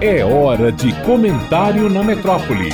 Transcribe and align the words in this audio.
É 0.00 0.24
hora 0.24 0.72
de 0.72 0.92
comentário 1.04 1.90
na 1.90 2.02
metrópole. 2.02 2.70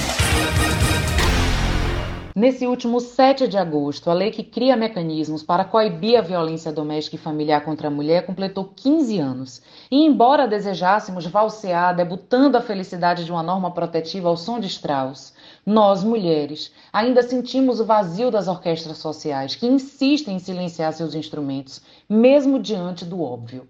Nesse 2.38 2.66
último 2.66 3.00
7 3.00 3.48
de 3.48 3.56
agosto, 3.56 4.10
a 4.10 4.12
lei 4.12 4.30
que 4.30 4.44
cria 4.44 4.76
mecanismos 4.76 5.42
para 5.42 5.64
coibir 5.64 6.18
a 6.18 6.20
violência 6.20 6.70
doméstica 6.70 7.16
e 7.16 7.18
familiar 7.18 7.64
contra 7.64 7.88
a 7.88 7.90
mulher 7.90 8.26
completou 8.26 8.70
15 8.76 9.18
anos. 9.18 9.62
E 9.90 10.04
embora 10.04 10.46
desejássemos 10.46 11.26
valsear, 11.26 11.96
debutando 11.96 12.58
a 12.58 12.60
felicidade 12.60 13.24
de 13.24 13.32
uma 13.32 13.42
norma 13.42 13.70
protetiva 13.70 14.28
ao 14.28 14.36
som 14.36 14.60
de 14.60 14.66
Strauss, 14.66 15.32
nós, 15.64 16.04
mulheres, 16.04 16.70
ainda 16.92 17.22
sentimos 17.22 17.80
o 17.80 17.86
vazio 17.86 18.30
das 18.30 18.48
orquestras 18.48 18.98
sociais 18.98 19.54
que 19.54 19.66
insistem 19.66 20.36
em 20.36 20.38
silenciar 20.38 20.92
seus 20.92 21.14
instrumentos, 21.14 21.80
mesmo 22.06 22.60
diante 22.60 23.04
do 23.06 23.22
óbvio. 23.22 23.66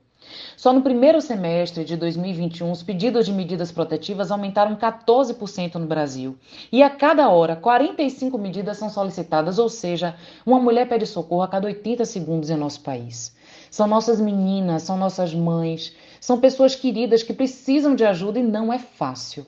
Só 0.57 0.73
no 0.73 0.83
primeiro 0.83 1.21
semestre 1.21 1.85
de 1.85 1.97
2021, 1.97 2.71
os 2.71 2.83
pedidos 2.83 3.27
de 3.27 3.33
medidas 3.33 3.71
protetivas 3.71 4.31
aumentaram 4.31 4.75
14% 4.77 5.75
no 5.75 5.87
Brasil. 5.87 6.37
E 6.73 6.83
a 6.83 6.91
cada 6.91 7.29
hora, 7.29 7.57
45 7.57 8.39
medidas 8.39 8.79
são 8.79 8.89
solicitadas, 8.89 9.59
ou 9.59 9.69
seja, 9.69 10.15
uma 10.45 10.59
mulher 10.59 10.89
pede 10.89 11.07
socorro 11.07 11.43
a 11.43 11.49
cada 11.49 11.67
80 11.67 12.05
segundos 12.05 12.51
em 12.51 12.57
nosso 12.57 12.81
país. 12.81 13.35
São 13.71 13.87
nossas 13.87 14.21
meninas, 14.21 14.83
são 14.83 14.97
nossas 14.97 15.35
mães, 15.35 15.95
são 16.21 16.41
pessoas 16.41 16.75
queridas 16.75 17.23
que 17.23 17.33
precisam 17.33 17.95
de 17.95 18.05
ajuda 18.05 18.39
e 18.39 18.43
não 18.43 18.73
é 18.73 18.79
fácil. 18.79 19.47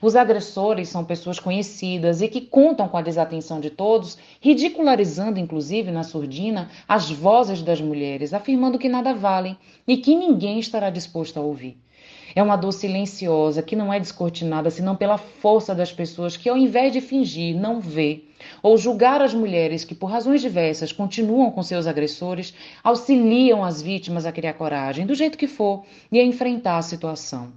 Os 0.00 0.14
agressores 0.14 0.88
são 0.88 1.04
pessoas 1.04 1.38
conhecidas 1.38 2.22
e 2.22 2.28
que 2.28 2.40
contam 2.40 2.88
com 2.88 2.96
a 2.96 3.02
desatenção 3.02 3.60
de 3.60 3.70
todos, 3.70 4.18
ridicularizando, 4.40 5.38
inclusive, 5.38 5.90
na 5.90 6.02
surdina, 6.02 6.70
as 6.86 7.10
vozes 7.10 7.62
das 7.62 7.80
mulheres, 7.80 8.32
afirmando 8.32 8.78
que 8.78 8.88
nada 8.88 9.14
valem 9.14 9.56
e 9.86 9.96
que 9.96 10.14
ninguém 10.14 10.58
estará 10.58 10.90
disposto 10.90 11.38
a 11.38 11.42
ouvir. 11.42 11.76
É 12.34 12.42
uma 12.42 12.56
dor 12.56 12.72
silenciosa 12.72 13.62
que 13.62 13.74
não 13.74 13.92
é 13.92 13.98
descortinada 13.98 14.70
senão 14.70 14.94
pela 14.94 15.18
força 15.18 15.74
das 15.74 15.92
pessoas 15.92 16.36
que, 16.36 16.48
ao 16.48 16.56
invés 16.56 16.92
de 16.92 17.00
fingir, 17.00 17.56
não 17.56 17.80
vê, 17.80 18.24
ou 18.62 18.76
julgar 18.76 19.22
as 19.22 19.34
mulheres 19.34 19.84
que, 19.84 19.94
por 19.94 20.10
razões 20.10 20.40
diversas, 20.40 20.92
continuam 20.92 21.50
com 21.50 21.62
seus 21.62 21.86
agressores, 21.86 22.54
auxiliam 22.84 23.64
as 23.64 23.80
vítimas 23.80 24.26
a 24.26 24.32
criar 24.32 24.52
coragem, 24.52 25.06
do 25.06 25.14
jeito 25.14 25.38
que 25.38 25.48
for, 25.48 25.84
e 26.12 26.20
a 26.20 26.24
enfrentar 26.24 26.76
a 26.78 26.82
situação. 26.82 27.52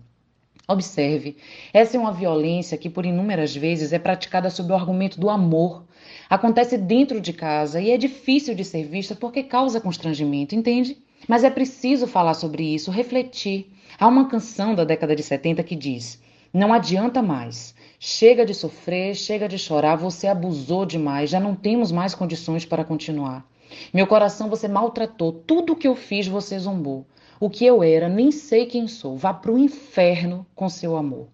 Observe, 0.67 1.35
essa 1.73 1.97
é 1.97 1.99
uma 1.99 2.13
violência 2.13 2.77
que 2.77 2.89
por 2.89 3.05
inúmeras 3.05 3.55
vezes 3.55 3.91
é 3.91 3.99
praticada 3.99 4.49
sob 4.49 4.71
o 4.71 4.75
argumento 4.75 5.19
do 5.19 5.29
amor. 5.29 5.83
Acontece 6.29 6.77
dentro 6.77 7.19
de 7.19 7.33
casa 7.33 7.81
e 7.81 7.91
é 7.91 7.97
difícil 7.97 8.55
de 8.55 8.63
ser 8.63 8.85
vista 8.85 9.15
porque 9.15 9.43
causa 9.43 9.81
constrangimento, 9.81 10.55
entende? 10.55 10.97
Mas 11.27 11.43
é 11.43 11.49
preciso 11.49 12.07
falar 12.07 12.33
sobre 12.33 12.63
isso, 12.63 12.91
refletir. 12.91 13.71
Há 13.99 14.07
uma 14.07 14.27
canção 14.27 14.73
da 14.73 14.83
década 14.83 15.15
de 15.15 15.23
70 15.23 15.61
que 15.63 15.75
diz: 15.75 16.21
Não 16.53 16.73
adianta 16.73 17.21
mais. 17.21 17.75
Chega 17.99 18.45
de 18.45 18.55
sofrer, 18.55 19.15
chega 19.15 19.47
de 19.47 19.59
chorar, 19.59 19.95
você 19.95 20.27
abusou 20.27 20.85
demais, 20.85 21.29
já 21.29 21.39
não 21.39 21.53
temos 21.53 21.91
mais 21.91 22.15
condições 22.15 22.65
para 22.65 22.83
continuar. 22.83 23.45
Meu 23.93 24.07
coração 24.07 24.49
você 24.49 24.67
maltratou, 24.67 25.31
tudo 25.31 25.73
o 25.73 25.75
que 25.75 25.87
eu 25.87 25.95
fiz 25.95 26.27
você 26.27 26.57
zombou. 26.57 27.05
O 27.41 27.49
que 27.49 27.65
eu 27.65 27.81
era, 27.81 28.07
nem 28.07 28.29
sei 28.29 28.67
quem 28.67 28.87
sou. 28.87 29.17
Vá 29.17 29.33
para 29.33 29.51
o 29.51 29.57
inferno 29.57 30.45
com 30.53 30.69
seu 30.69 30.95
amor. 30.95 31.27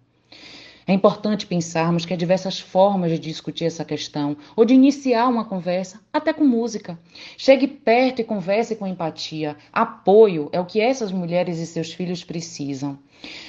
É 0.86 0.94
importante 0.94 1.46
pensarmos 1.46 2.06
que 2.06 2.14
há 2.14 2.16
diversas 2.16 2.58
formas 2.58 3.10
de 3.10 3.18
discutir 3.18 3.66
essa 3.66 3.84
questão 3.84 4.34
ou 4.56 4.64
de 4.64 4.72
iniciar 4.72 5.28
uma 5.28 5.44
conversa, 5.44 6.00
até 6.10 6.32
com 6.32 6.46
música. 6.46 6.98
Chegue 7.36 7.68
perto 7.68 8.22
e 8.22 8.24
converse 8.24 8.74
com 8.74 8.86
empatia. 8.86 9.54
Apoio 9.70 10.48
é 10.50 10.58
o 10.58 10.64
que 10.64 10.80
essas 10.80 11.12
mulheres 11.12 11.58
e 11.58 11.66
seus 11.66 11.92
filhos 11.92 12.24
precisam. 12.24 12.98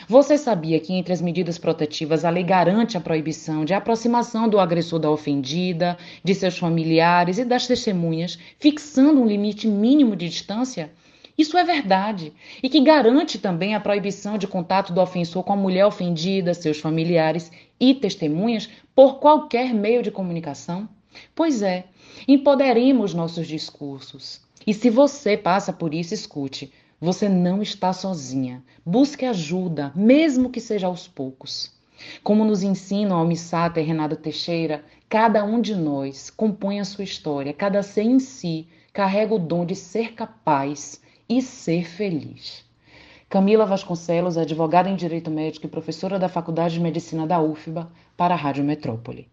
Você 0.09 0.37
sabia 0.37 0.81
que 0.81 0.91
entre 0.91 1.13
as 1.13 1.21
medidas 1.21 1.57
protetivas 1.57 2.25
a 2.25 2.29
lei 2.29 2.43
garante 2.43 2.97
a 2.97 3.01
proibição 3.01 3.63
de 3.63 3.73
aproximação 3.73 4.49
do 4.49 4.59
agressor 4.59 4.99
da 4.99 5.09
ofendida, 5.09 5.97
de 6.21 6.35
seus 6.35 6.57
familiares 6.57 7.37
e 7.37 7.45
das 7.45 7.65
testemunhas, 7.67 8.37
fixando 8.59 9.21
um 9.21 9.25
limite 9.25 9.65
mínimo 9.65 10.13
de 10.13 10.27
distância? 10.27 10.91
Isso 11.39 11.57
é 11.57 11.63
verdade. 11.63 12.33
E 12.61 12.67
que 12.67 12.81
garante 12.81 13.39
também 13.39 13.73
a 13.73 13.79
proibição 13.79 14.37
de 14.37 14.45
contato 14.45 14.91
do 14.91 14.99
ofensor 14.99 15.41
com 15.41 15.53
a 15.53 15.55
mulher 15.55 15.85
ofendida, 15.85 16.53
seus 16.53 16.81
familiares 16.81 17.49
e 17.79 17.95
testemunhas 17.95 18.69
por 18.93 19.19
qualquer 19.19 19.73
meio 19.73 20.03
de 20.03 20.11
comunicação? 20.11 20.89
Pois 21.33 21.61
é, 21.61 21.85
empoderemos 22.27 23.13
nossos 23.13 23.47
discursos. 23.47 24.41
E 24.67 24.73
se 24.73 24.89
você 24.89 25.37
passa 25.37 25.71
por 25.71 25.93
isso, 25.93 26.13
escute. 26.13 26.73
Você 26.99 27.29
não 27.29 27.61
está 27.61 27.93
sozinha. 27.93 28.61
Busque 28.85 29.23
ajuda, 29.23 29.93
mesmo 29.95 30.49
que 30.49 30.59
seja 30.59 30.87
aos 30.87 31.07
poucos. 31.07 31.71
Como 32.21 32.43
nos 32.43 32.63
ensina 32.63 33.15
a 33.15 33.17
Almissata 33.17 33.79
e 33.79 33.83
Renata 33.85 34.17
Teixeira, 34.17 34.83
cada 35.07 35.45
um 35.45 35.61
de 35.61 35.73
nós 35.73 36.29
compõe 36.29 36.81
a 36.81 36.85
sua 36.85 37.05
história, 37.05 37.53
cada 37.53 37.81
ser 37.81 38.03
em 38.03 38.19
si 38.19 38.67
carrega 38.91 39.33
o 39.33 39.39
dom 39.39 39.65
de 39.65 39.75
ser 39.75 40.11
capaz 40.15 40.99
e 41.29 41.41
ser 41.41 41.85
feliz. 41.85 42.65
Camila 43.29 43.63
Vasconcelos, 43.63 44.37
advogada 44.37 44.89
em 44.89 44.95
Direito 44.95 45.29
Médico 45.29 45.67
e 45.67 45.69
professora 45.69 46.17
da 46.17 46.27
Faculdade 46.27 46.73
de 46.73 46.79
Medicina 46.79 47.27
da 47.27 47.39
UFBA, 47.39 47.91
para 48.17 48.33
a 48.33 48.37
Rádio 48.37 48.63
Metrópole. 48.63 49.29